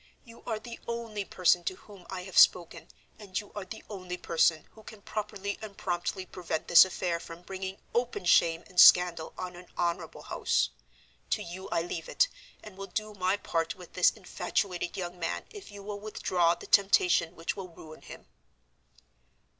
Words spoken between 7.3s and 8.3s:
bringing open